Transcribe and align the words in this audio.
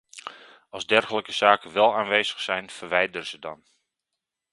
Als 0.69 0.85
dergelijke 0.87 1.31
zaken 1.31 1.71
wel 1.73 1.95
aanwezig 1.95 2.39
zijn, 2.39 2.69
verwijder 2.69 3.25
ze 3.25 3.39
dan. 3.39 3.63